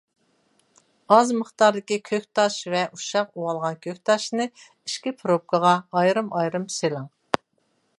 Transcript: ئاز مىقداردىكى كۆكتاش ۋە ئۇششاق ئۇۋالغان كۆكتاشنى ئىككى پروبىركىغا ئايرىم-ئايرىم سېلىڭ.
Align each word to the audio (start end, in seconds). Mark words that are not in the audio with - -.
ئاز 1.15 1.33
مىقداردىكى 1.41 1.99
كۆكتاش 2.09 2.57
ۋە 2.75 2.81
ئۇششاق 2.97 3.31
ئۇۋالغان 3.43 3.79
كۆكتاشنى 3.87 4.49
ئىككى 4.55 5.15
پروبىركىغا 5.21 5.79
ئايرىم-ئايرىم 6.01 6.69
سېلىڭ. 6.81 7.09